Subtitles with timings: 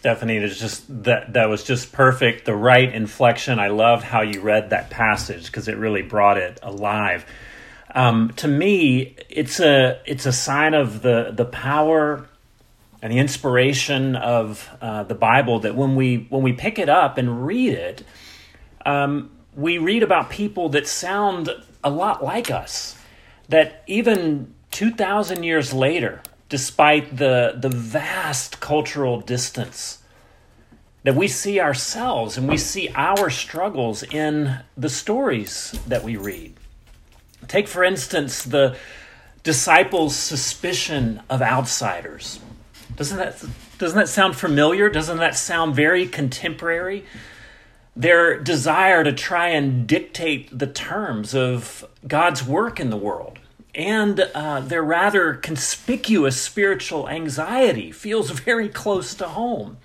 [0.00, 0.38] Stephanie.
[0.38, 2.46] It's just that that was just perfect.
[2.46, 3.58] The right inflection.
[3.58, 7.26] I loved how you read that passage because it really brought it alive.
[7.94, 12.26] Um, to me, it's a it's a sign of the the power
[13.02, 17.18] and the inspiration of uh, the Bible that when we when we pick it up
[17.18, 18.02] and read it,
[18.86, 21.50] um, we read about people that sound
[21.84, 22.96] a lot like us.
[23.50, 30.00] That even two thousand years later, despite the the vast cultural distance,
[31.04, 36.52] that we see ourselves and we see our struggles in the stories that we read.
[37.48, 38.76] Take, for instance, the
[39.42, 42.40] disciples' suspicion of outsiders.
[42.96, 43.42] Doesn't that,
[43.78, 44.90] doesn't that sound familiar?
[44.90, 47.06] Doesn't that sound very contemporary?
[47.96, 53.38] Their desire to try and dictate the terms of God's work in the world
[53.74, 59.78] and uh, their rather conspicuous spiritual anxiety feels very close to home.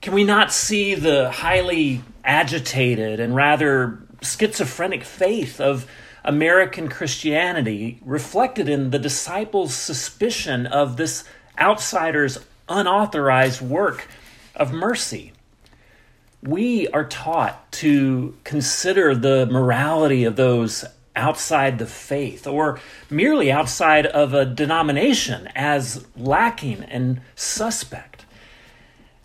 [0.00, 5.86] Can we not see the highly agitated and rather schizophrenic faith of
[6.24, 11.24] American Christianity reflected in the disciples' suspicion of this
[11.58, 14.06] outsider's unauthorized work
[14.54, 15.32] of mercy?
[16.42, 20.84] We are taught to consider the morality of those
[21.18, 22.80] outside the faith or
[23.10, 28.24] merely outside of a denomination as lacking and suspect.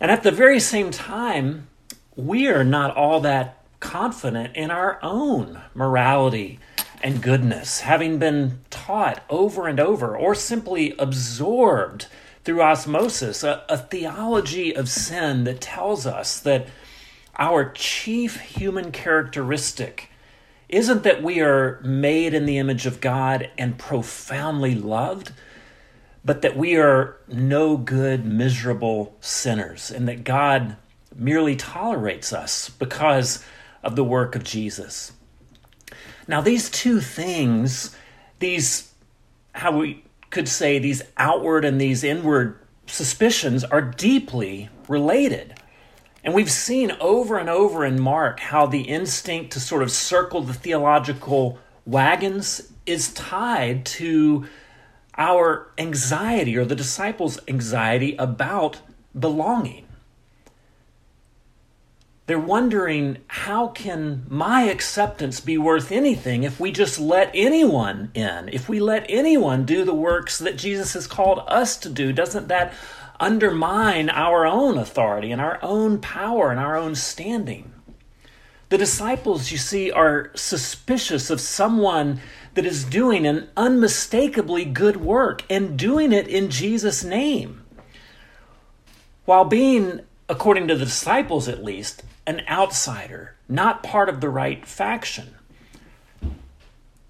[0.00, 1.68] And at the very same time,
[2.16, 6.58] we are not all that confident in our own morality
[7.02, 12.06] and goodness, having been taught over and over or simply absorbed
[12.44, 16.66] through osmosis a, a theology of sin that tells us that
[17.38, 20.10] our chief human characteristic
[20.68, 25.32] isn't that we are made in the image of God and profoundly loved,
[26.24, 30.76] but that we are no good, miserable sinners, and that God
[31.14, 33.44] merely tolerates us because
[33.82, 35.12] of the work of Jesus.
[36.26, 37.94] Now, these two things,
[38.38, 38.92] these,
[39.52, 45.54] how we could say, these outward and these inward suspicions, are deeply related.
[46.24, 50.40] And we've seen over and over in Mark how the instinct to sort of circle
[50.40, 54.46] the theological wagons is tied to
[55.18, 58.80] our anxiety or the disciples' anxiety about
[59.18, 59.86] belonging.
[62.26, 68.48] They're wondering how can my acceptance be worth anything if we just let anyone in?
[68.50, 72.48] If we let anyone do the works that Jesus has called us to do, doesn't
[72.48, 72.72] that
[73.24, 77.72] undermine our own authority and our own power and our own standing?
[78.68, 82.20] The disciples, you see, are suspicious of someone
[82.54, 87.62] that is doing an unmistakably good work and doing it in Jesus' name.
[89.24, 94.66] While being, according to the disciples at least, an outsider, not part of the right
[94.66, 95.34] faction.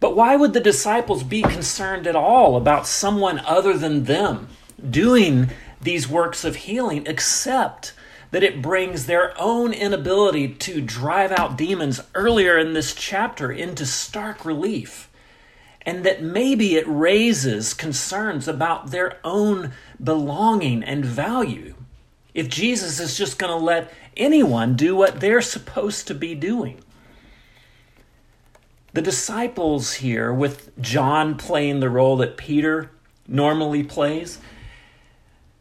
[0.01, 4.49] But why would the disciples be concerned at all about someone other than them
[4.91, 5.51] doing
[5.85, 7.93] these works of healing except
[8.31, 13.87] that it brings their own inability to drive out demons earlier in this chapter into
[13.87, 15.09] stark relief?
[15.87, 21.75] And that maybe it raises concerns about their own belonging and value.
[22.33, 26.81] If Jesus is just going to let anyone do what they're supposed to be doing.
[28.93, 32.91] The disciples here, with John playing the role that Peter
[33.27, 34.39] normally plays,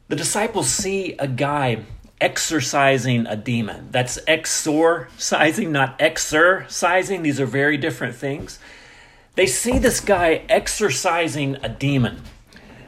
[0.08, 1.84] the disciples see a guy
[2.20, 3.90] exorcising a demon.
[3.92, 7.22] That's exorcising, not exercising.
[7.22, 8.60] These are very different things.
[9.36, 12.22] They see this guy exorcising a demon,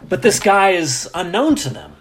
[0.08, 1.96] but this guy is unknown to them.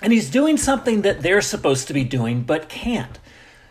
[0.00, 3.18] And he's doing something that they're supposed to be doing but can't.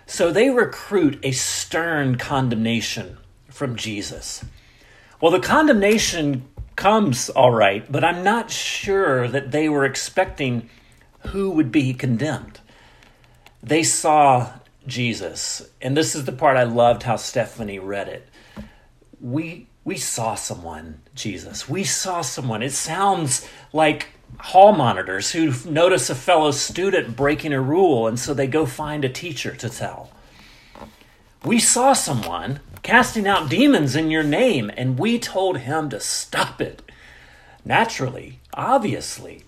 [0.06, 3.17] So they recruit a stern condemnation
[3.47, 4.44] from Jesus.
[5.22, 10.69] Well, the condemnation comes all right, but I'm not sure that they were expecting
[11.28, 12.59] who would be condemned.
[13.62, 14.53] They saw
[14.86, 18.27] Jesus, and this is the part I loved how Stephanie read it.
[19.21, 21.68] We we saw someone, Jesus.
[21.68, 22.63] We saw someone.
[22.63, 24.07] It sounds like
[24.39, 29.06] hall monitors who notice a fellow student breaking a rule and so they go find
[29.06, 30.09] a teacher to tell.
[31.44, 36.62] We saw someone casting out demons in your name and we told him to stop
[36.62, 36.81] it.
[37.65, 39.44] Naturally, obviously.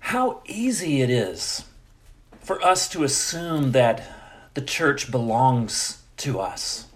[0.00, 1.64] How easy it is
[2.40, 4.02] for us to assume that
[4.54, 6.88] the church belongs to us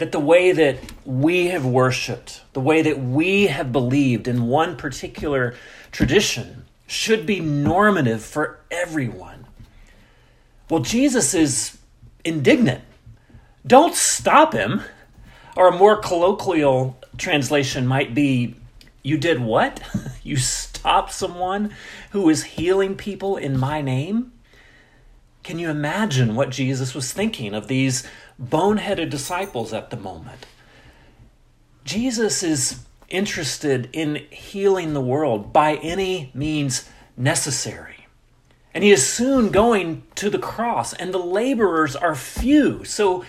[0.00, 4.74] that the way that we have worshiped, the way that we have believed in one
[4.74, 5.54] particular
[5.92, 9.46] tradition, should be normative for everyone.
[10.70, 11.78] Well, Jesus is
[12.24, 12.82] indignant.
[13.66, 14.82] Don't stop him.
[15.56, 18.56] Or a more colloquial translation might be
[19.02, 19.82] You did what?
[20.22, 21.74] You stopped someone
[22.10, 24.32] who is healing people in my name?
[25.42, 28.06] Can you imagine what Jesus was thinking of these
[28.40, 30.46] boneheaded disciples at the moment?
[31.84, 38.06] Jesus is interested in healing the world by any means necessary.
[38.72, 43.24] And he is soon going to the cross, and the laborers are few, so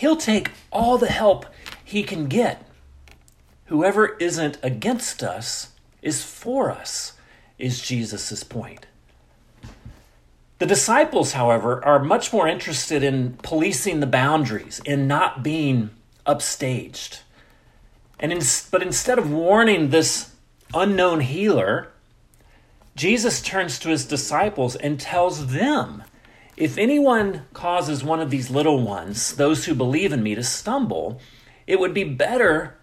[0.00, 1.44] he'll take all the help
[1.84, 2.66] he can get.
[3.66, 7.12] Whoever isn't against us is for us,
[7.58, 8.86] is Jesus' point.
[10.58, 15.90] The disciples, however, are much more interested in policing the boundaries, in not being
[16.26, 17.20] upstaged.
[18.18, 20.34] And in, but instead of warning this
[20.72, 21.92] unknown healer,
[22.96, 26.04] Jesus turns to his disciples and tells them
[26.60, 31.18] if anyone causes one of these little ones, those who believe in me, to stumble,
[31.66, 32.76] it would be better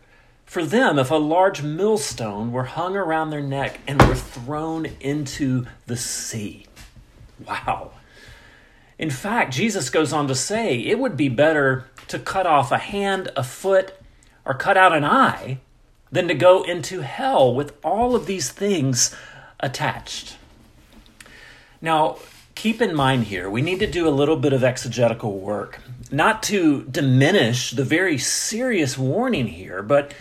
[0.45, 5.67] for them if a large millstone were hung around their neck and were thrown into
[5.85, 6.65] the sea.
[7.47, 7.91] Wow.
[8.97, 12.79] In fact, Jesus goes on to say it would be better to cut off a
[12.79, 13.93] hand, a foot,
[14.43, 15.59] or cut out an eye
[16.11, 19.15] than to go into hell with all of these things
[19.59, 20.37] attached.
[21.79, 22.17] Now,
[22.57, 25.79] keep in mind here, we need to do a little bit of exegetical work,
[26.11, 30.11] not to diminish the very serious warning here, but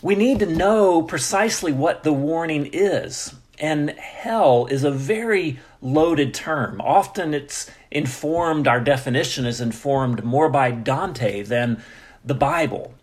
[0.00, 3.34] we need to know precisely what the warning is.
[3.58, 6.80] And hell is a very loaded term.
[6.80, 11.82] Often it's informed, our definition is informed more by Dante than
[12.24, 12.94] the Bible.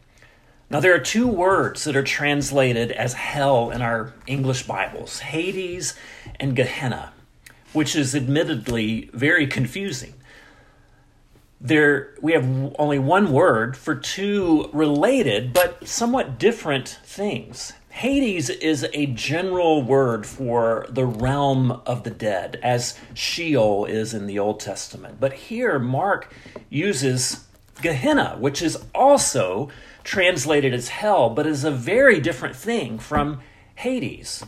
[0.69, 5.95] Now, there are two words that are translated as hell in our English Bibles Hades
[6.39, 7.11] and Gehenna,
[7.73, 10.13] which is admittedly very confusing.
[11.61, 17.73] There, we have only one word for two related but somewhat different things.
[17.89, 24.25] Hades is a general word for the realm of the dead, as Sheol is in
[24.25, 25.19] the Old Testament.
[25.19, 26.33] But here, Mark
[26.69, 27.45] uses
[27.81, 29.69] Gehenna, which is also
[30.03, 33.41] translated as hell, but is a very different thing from
[33.75, 34.45] Hades.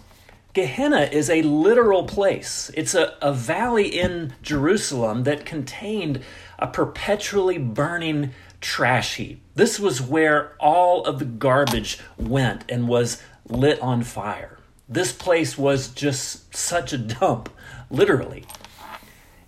[0.54, 2.70] Gehenna is a literal place.
[2.74, 6.22] It's a, a valley in Jerusalem that contained
[6.60, 9.42] a perpetually burning trash heap.
[9.56, 14.60] This was where all of the garbage went and was lit on fire.
[14.90, 17.50] This place was just such a dump,
[17.90, 18.46] literally.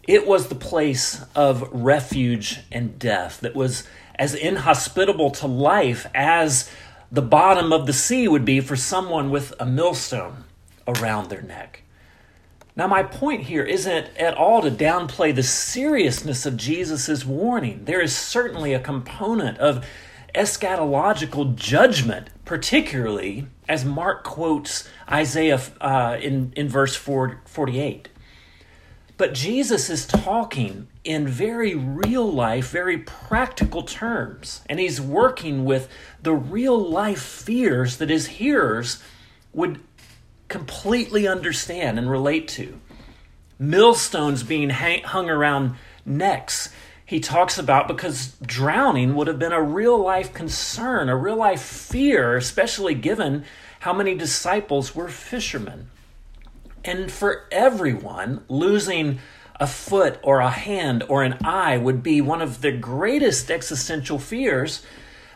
[0.07, 3.85] It was the place of refuge and death that was
[4.15, 6.71] as inhospitable to life as
[7.11, 10.45] the bottom of the sea would be for someone with a millstone
[10.88, 11.83] around their neck.
[12.75, 17.85] Now, my point here isn't at all to downplay the seriousness of Jesus' warning.
[17.85, 19.85] There is certainly a component of
[20.33, 28.09] eschatological judgment, particularly as Mark quotes Isaiah uh, in, in verse 48.
[29.18, 35.88] But Jesus is talking in very real life, very practical terms, and he's working with
[36.24, 39.03] the real life fears that his hearers
[39.53, 39.79] would
[40.53, 42.79] completely understand and relate to.
[43.57, 46.69] Millstones being hung around necks,
[47.03, 51.60] he talks about because drowning would have been a real life concern, a real life
[51.60, 53.45] fear, especially given
[53.79, 55.89] how many disciples were fishermen.
[56.86, 59.17] And for everyone, losing
[59.60, 64.19] a foot or a hand or an eye would be one of the greatest existential
[64.19, 64.83] fears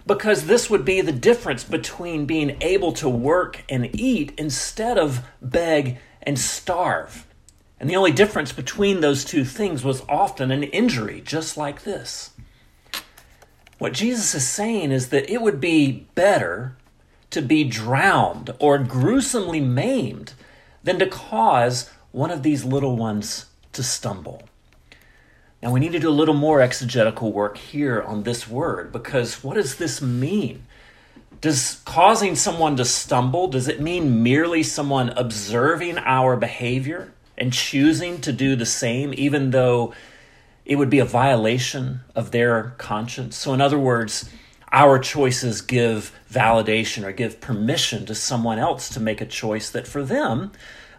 [0.07, 5.25] because this would be the difference between being able to work and eat instead of
[5.41, 7.27] beg and starve.
[7.79, 12.31] And the only difference between those two things was often an injury, just like this.
[13.77, 16.75] What Jesus is saying is that it would be better
[17.29, 20.33] to be drowned or gruesomely maimed
[20.83, 24.41] than to cause one of these little ones to stumble.
[25.61, 29.43] Now, we need to do a little more exegetical work here on this word because
[29.43, 30.63] what does this mean?
[31.41, 38.21] Does causing someone to stumble, does it mean merely someone observing our behavior and choosing
[38.21, 39.93] to do the same, even though
[40.65, 43.35] it would be a violation of their conscience?
[43.35, 44.29] So, in other words,
[44.71, 49.87] our choices give validation or give permission to someone else to make a choice that
[49.87, 50.51] for them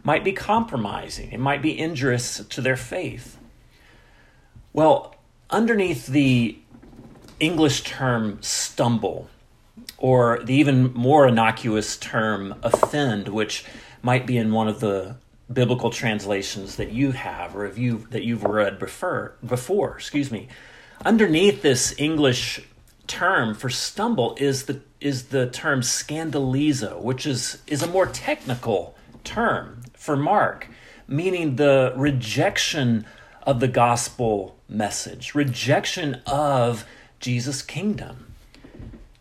[0.03, 3.39] might be compromising, it might be injurious to their faith.
[4.79, 5.17] Well,
[5.51, 6.57] underneath the
[7.41, 9.29] English term stumble,
[9.97, 13.65] or the even more innocuous term offend, which
[14.03, 15.17] might be in one of the
[15.53, 20.47] biblical translations that you have or have you that you've read before before excuse me
[21.07, 22.61] underneath this english
[23.07, 28.95] term for stumble is the is the term scandalizo which is is a more technical
[29.25, 30.69] term for mark
[31.07, 33.07] meaning the rejection
[33.47, 36.85] of the gospel message rejection of
[37.21, 38.33] jesus kingdom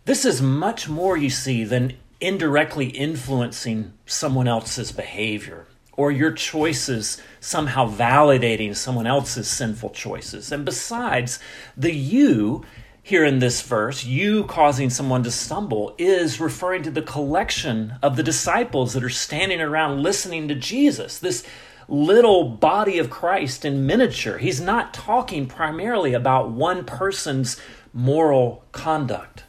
[0.06, 7.22] this is much more you see than indirectly influencing someone else's behavior or your choices
[7.40, 10.52] somehow validating someone else's sinful choices.
[10.52, 11.40] And besides,
[11.76, 12.64] the you
[13.02, 18.16] here in this verse, you causing someone to stumble, is referring to the collection of
[18.16, 21.18] the disciples that are standing around listening to Jesus.
[21.18, 21.46] This
[21.88, 24.38] little body of Christ in miniature.
[24.38, 27.60] He's not talking primarily about one person's
[27.94, 29.44] moral conduct.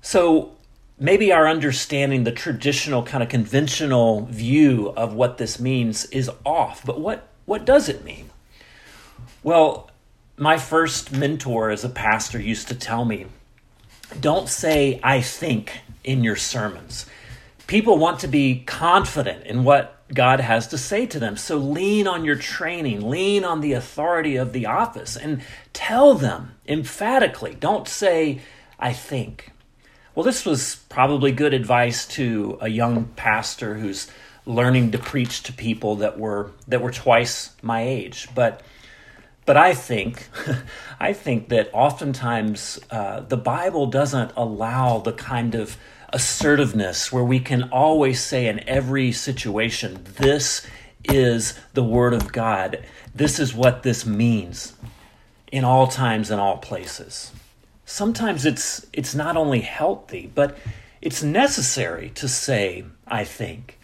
[0.00, 0.56] So
[0.98, 6.84] maybe our understanding, the traditional kind of conventional view of what this means is off.
[6.84, 8.30] But what, what does it mean?
[9.42, 9.90] Well,
[10.36, 13.26] my first mentor as a pastor used to tell me
[14.20, 17.06] don't say, I think in your sermons.
[17.66, 21.36] People want to be confident in what God has to say to them.
[21.36, 25.42] So lean on your training, lean on the authority of the office, and
[25.72, 27.56] tell them emphatically.
[27.58, 28.40] Don't say,
[28.78, 29.52] I think.
[30.14, 34.08] Well, this was probably good advice to a young pastor who's
[34.46, 38.28] learning to preach to people that were that were twice my age.
[38.34, 38.62] But
[39.46, 40.28] but I think
[41.00, 45.76] I think that oftentimes uh, the Bible doesn't allow the kind of
[46.14, 50.66] assertiveness where we can always say in every situation, "This
[51.04, 52.82] is the Word of God.
[53.14, 54.72] This is what this means."
[55.52, 57.30] In all times and all places
[57.84, 60.56] sometimes it's it's not only healthy, but
[61.00, 63.78] it's necessary to say, I think.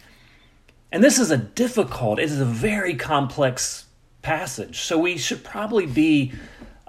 [0.91, 3.85] And this is a difficult, it is a very complex
[4.21, 4.81] passage.
[4.81, 6.33] So we should probably be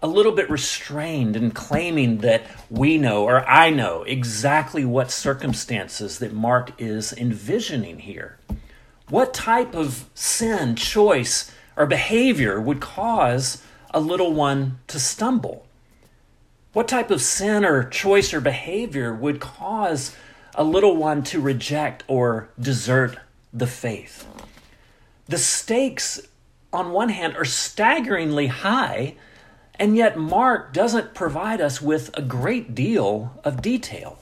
[0.02, 6.18] a little bit restrained in claiming that we know or I know exactly what circumstances
[6.18, 8.36] that Mark is envisioning here.
[9.08, 15.66] What type of sin, choice, or behavior would cause a little one to stumble?
[16.72, 20.16] What type of sin or choice or behavior would cause
[20.54, 23.18] a little one to reject or desert
[23.52, 24.26] the faith?
[25.26, 26.20] The stakes,
[26.72, 29.16] on one hand, are staggeringly high,
[29.78, 34.18] and yet Mark doesn't provide us with a great deal of detail.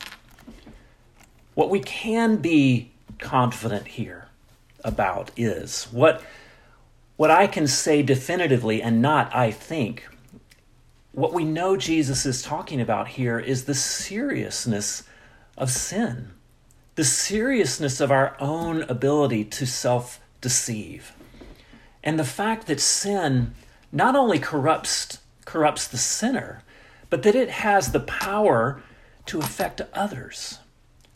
[1.54, 4.26] What we can be confident here
[4.84, 6.22] about is what,
[7.16, 10.08] what I can say definitively and not I think
[11.12, 15.02] what we know Jesus is talking about here is the seriousness
[15.58, 16.30] of sin,
[16.94, 21.12] the seriousness of our own ability to self deceive,
[22.02, 23.54] and the fact that sin
[23.92, 25.18] not only corrupts,
[25.50, 26.62] corrupts the sinner,
[27.08, 28.82] but that it has the power
[29.26, 30.58] to affect others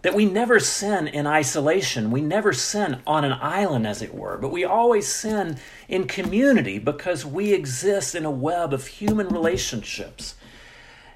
[0.04, 2.10] that we never sin in isolation.
[2.10, 5.56] We never sin on an island, as it were, but we always sin
[5.88, 10.34] in community because we exist in a web of human relationships.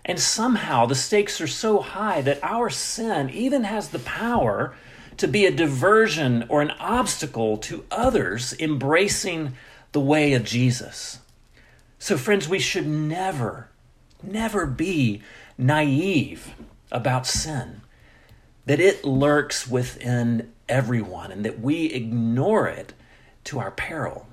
[0.06, 4.74] And somehow the stakes are so high that our sin even has the power
[5.18, 9.52] to be a diversion or an obstacle to others embracing
[9.92, 11.18] the way of Jesus.
[11.98, 13.68] So, friends, we should never,
[14.22, 15.22] never be
[15.56, 16.54] naive
[16.92, 17.80] about sin
[18.66, 22.92] that it lurks within everyone and that we ignore it
[23.44, 24.26] to our peril.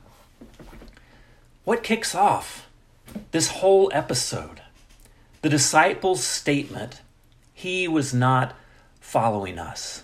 [1.63, 2.67] What kicks off
[3.31, 4.61] this whole episode?
[5.41, 7.01] The disciples' statement,
[7.53, 8.55] He was not
[8.99, 10.03] following us.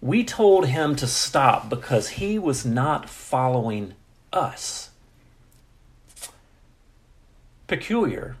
[0.00, 3.94] We told him to stop because he was not following
[4.32, 4.90] us.
[7.68, 8.36] Peculiar.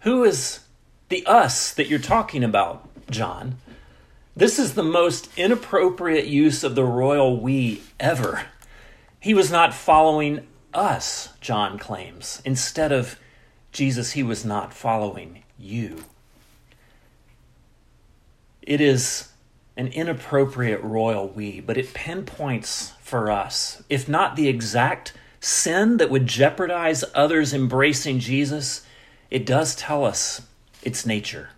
[0.00, 0.60] Who is
[1.08, 3.56] the us that you're talking about, John?
[4.36, 8.42] This is the most inappropriate use of the royal we ever.
[9.18, 12.42] He was not following us, John claims.
[12.44, 13.18] Instead of
[13.72, 16.04] Jesus, he was not following you.
[18.62, 19.28] It is
[19.76, 25.12] an inappropriate royal we, but it pinpoints for us, if not the exact
[25.46, 28.84] sin that would jeopardize others embracing Jesus,
[29.30, 30.42] it does tell us
[30.82, 31.50] its nature.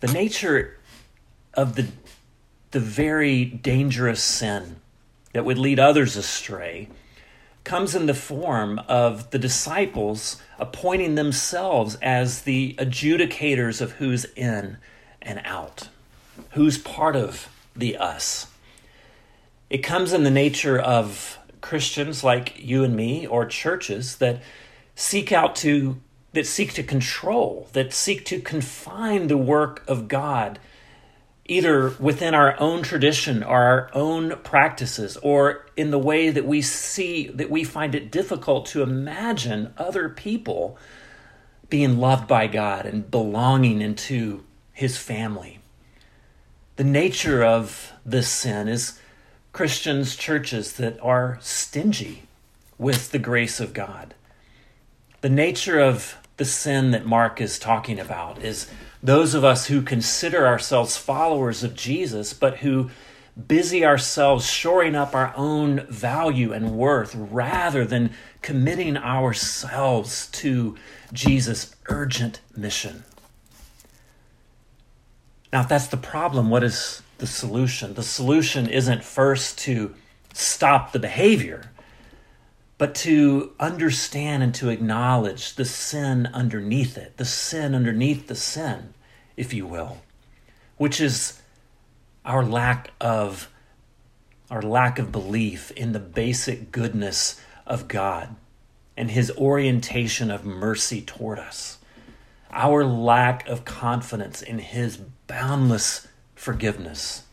[0.00, 0.78] The nature
[1.52, 1.88] of the,
[2.70, 4.76] the very dangerous sin
[5.34, 6.88] that would lead others astray
[7.64, 14.78] comes in the form of the disciples appointing themselves as the adjudicators of who's in
[15.20, 15.88] and out,
[16.52, 18.46] who's part of the us.
[19.68, 24.40] It comes in the nature of Christians like you and me or churches that
[24.94, 26.00] seek out to
[26.32, 30.60] that seek to control, that seek to confine the work of God
[31.46, 36.62] either within our own tradition or our own practices or in the way that we
[36.62, 40.78] see that we find it difficult to imagine other people
[41.68, 45.58] being loved by God and belonging into his family.
[46.76, 49.00] The nature of this sin is
[49.56, 52.24] Christians, churches that are stingy
[52.76, 54.12] with the grace of God.
[55.22, 58.70] The nature of the sin that Mark is talking about is
[59.02, 62.90] those of us who consider ourselves followers of Jesus, but who
[63.46, 68.10] busy ourselves shoring up our own value and worth rather than
[68.42, 70.76] committing ourselves to
[71.14, 73.04] Jesus' urgent mission.
[75.50, 77.94] Now, if that's the problem, what is the solution?
[77.94, 79.94] The solution isn't first to
[80.32, 81.70] stop the behavior,
[82.78, 88.94] but to understand and to acknowledge the sin underneath it, the sin underneath the sin,
[89.36, 90.02] if you will,
[90.76, 91.40] which is
[92.24, 93.50] our lack of
[94.50, 98.36] our lack of belief in the basic goodness of God
[98.96, 101.78] and his orientation of mercy toward us.
[102.52, 106.06] Our lack of confidence in his boundless
[106.36, 107.24] forgiveness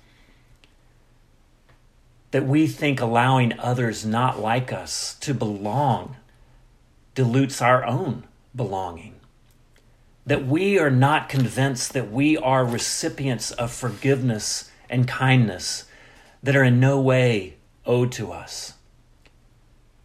[2.32, 6.16] that we think allowing others not like us to belong
[7.14, 8.24] dilutes our own
[8.56, 9.14] belonging.
[10.26, 15.86] That we are not convinced that we are recipients of forgiveness and kindness
[16.42, 18.74] that are in no way owed to us.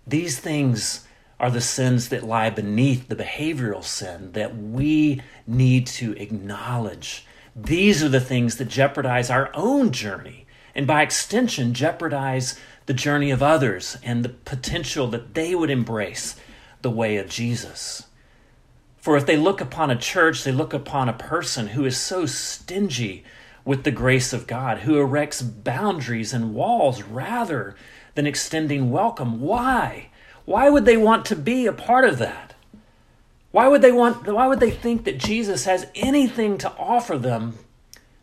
[0.06, 1.06] These things
[1.40, 7.26] are the sins that lie beneath the behavioral sin that we need to acknowledge.
[7.60, 10.46] These are the things that jeopardize our own journey
[10.76, 16.36] and by extension jeopardize the journey of others and the potential that they would embrace
[16.82, 18.06] the way of Jesus.
[18.96, 22.26] For if they look upon a church, they look upon a person who is so
[22.26, 23.24] stingy
[23.64, 27.74] with the grace of God, who erects boundaries and walls rather
[28.14, 29.40] than extending welcome.
[29.40, 30.10] Why?
[30.44, 32.47] Why would they want to be a part of that?
[33.58, 37.58] Why would they want why would they think that Jesus has anything to offer them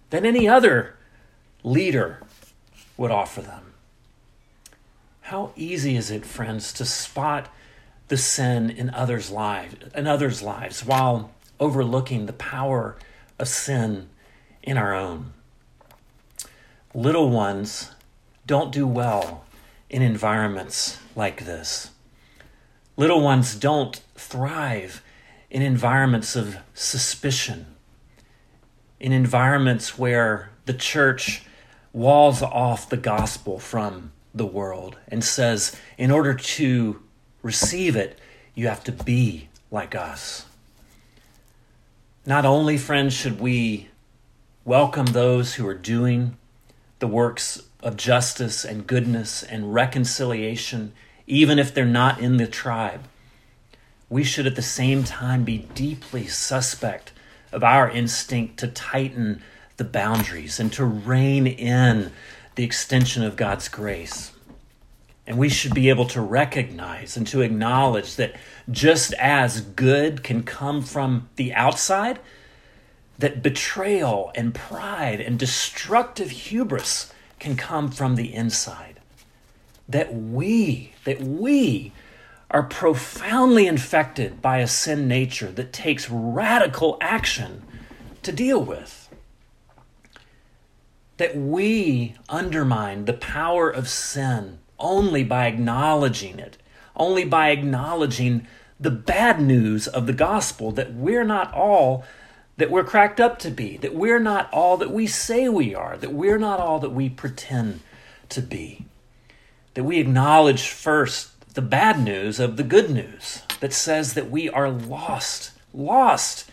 [0.09, 0.95] than any other
[1.61, 2.21] leader
[2.95, 3.73] would offer them.
[5.23, 7.53] How easy is it, friends, to spot
[8.07, 12.95] the sin in others' lives in others' lives while overlooking the power
[13.37, 14.07] of sin
[14.63, 15.33] in our own.
[16.93, 17.91] Little ones
[18.47, 19.43] don't do well
[19.89, 21.91] in environments like this.
[22.95, 25.01] Little ones don't thrive
[25.55, 27.65] in environments of suspicion,
[28.99, 31.45] in environments where the church
[31.93, 37.01] walls off the gospel from the world and says, in order to
[37.41, 38.19] receive it,
[38.53, 40.45] you have to be like us.
[42.25, 43.87] Not only, friends, should we
[44.65, 46.35] welcome those who are doing
[46.99, 50.91] the works of justice and goodness and reconciliation,
[51.27, 53.07] even if they're not in the tribe,
[54.09, 57.11] we should at the same time be deeply suspect
[57.51, 59.41] of our instinct to tighten
[59.77, 62.11] the boundaries and to rein in
[62.55, 64.31] the extension of God's grace.
[65.27, 68.35] And we should be able to recognize and to acknowledge that
[68.69, 72.19] just as good can come from the outside,
[73.17, 78.99] that betrayal and pride and destructive hubris can come from the inside.
[79.89, 81.91] That we, that we
[82.55, 87.61] are profoundly infected by a sin nature that takes radical action
[88.23, 89.09] to deal with
[91.17, 96.57] that we undermine the power of sin only by acknowledging it,
[96.95, 98.47] only by acknowledging
[98.79, 102.05] the bad news of the gospel that we're not all
[102.55, 105.97] that we're cracked up to be, that we're not all that we say we are,
[105.97, 107.81] that we're not all that we pretend
[108.29, 108.85] to be.
[109.73, 114.49] That we acknowledge first the bad news of the good news that says that we
[114.49, 116.51] are lost, lost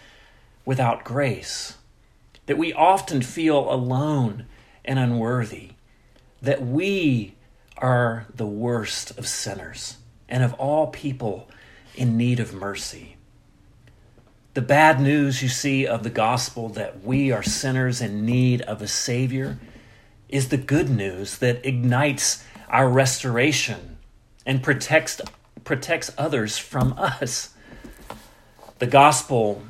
[0.65, 1.77] without grace.
[2.47, 4.47] That we often feel alone
[4.85, 5.71] and unworthy,
[6.41, 7.35] that we
[7.79, 9.97] are the worst of sinners
[10.29, 11.49] and of all people
[11.97, 13.17] in need of mercy.
[14.55, 18.81] The bad news you see of the gospel that we are sinners in need of
[18.81, 19.59] a Savior
[20.29, 23.92] is the good news that ignites our restoration
[24.45, 25.21] and protects,
[25.65, 27.51] protects others from us.
[28.79, 29.63] The gospel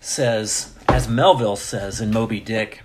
[0.00, 2.82] says, as Melville says in Moby Dick,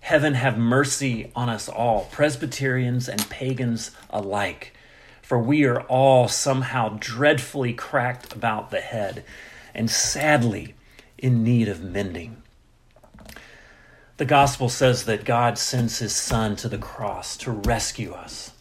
[0.00, 4.74] Heaven have mercy on us all, Presbyterians and pagans alike,
[5.22, 9.24] for we are all somehow dreadfully cracked about the head
[9.74, 10.74] and sadly
[11.18, 12.42] in need of mending.
[14.16, 18.51] The gospel says that God sends his son to the cross to rescue us.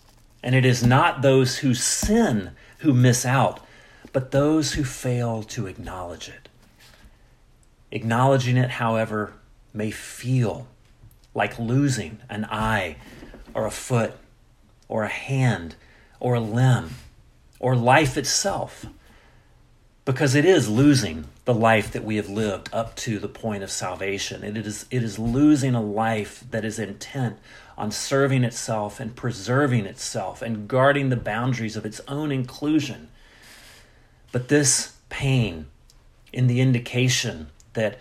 [0.43, 3.59] And it is not those who sin who miss out,
[4.11, 6.49] but those who fail to acknowledge it.
[7.91, 9.33] Acknowledging it, however,
[9.73, 10.67] may feel
[11.33, 12.97] like losing an eye
[13.53, 14.13] or a foot
[14.87, 15.75] or a hand
[16.19, 16.91] or a limb
[17.59, 18.85] or life itself.
[20.03, 23.69] Because it is losing the life that we have lived up to the point of
[23.69, 24.43] salvation.
[24.43, 27.37] It is, it is losing a life that is intent
[27.81, 33.09] on serving itself and preserving itself and guarding the boundaries of its own inclusion.
[34.31, 35.65] But this pain
[36.31, 37.97] in the indication that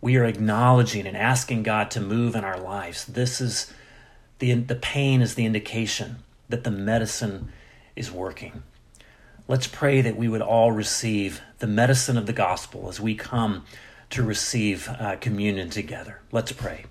[0.00, 3.04] we are acknowledging and asking God to move in our lives.
[3.04, 3.72] This is
[4.38, 7.50] the, the pain is the indication that the medicine
[7.96, 8.62] is working.
[9.48, 13.64] Let's pray that we would all receive the medicine of the gospel as we come
[14.10, 16.20] to receive uh, communion together.
[16.30, 16.84] Let's pray.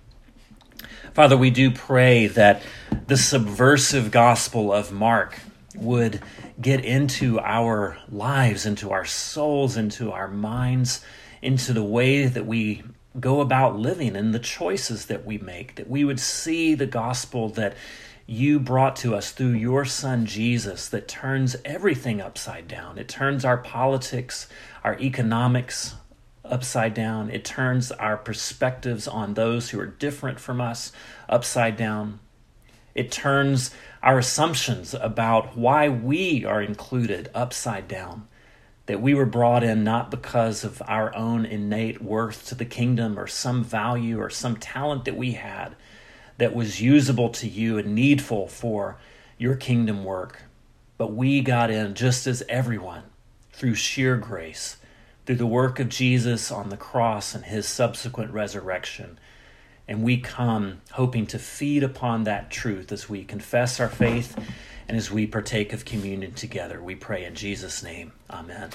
[1.14, 2.62] Father, we do pray that
[3.08, 5.40] the subversive gospel of Mark
[5.76, 6.22] would
[6.60, 11.02] get into our lives, into our souls, into our minds
[11.46, 12.82] into the way that we
[13.20, 17.50] go about living and the choices that we make, that we would see the gospel
[17.50, 17.76] that
[18.26, 22.98] you brought to us through your son Jesus that turns everything upside down.
[22.98, 24.48] It turns our politics,
[24.84, 25.94] our economics
[26.50, 27.30] upside down.
[27.30, 30.92] It turns our perspectives on those who are different from us
[31.28, 32.20] upside down.
[32.94, 38.28] It turns our assumptions about why we are included upside down
[38.86, 43.18] that we were brought in not because of our own innate worth to the kingdom
[43.18, 45.76] or some value or some talent that we had
[46.38, 48.98] that was usable to you and needful for
[49.38, 50.44] your kingdom work,
[50.98, 53.04] but we got in just as everyone
[53.52, 54.78] through sheer grace,
[55.26, 59.18] through the work of Jesus on the cross and his subsequent resurrection.
[59.88, 64.38] And we come hoping to feed upon that truth as we confess our faith
[64.88, 68.12] and as we partake of communion together, we pray in Jesus' name.
[68.30, 68.70] Amen.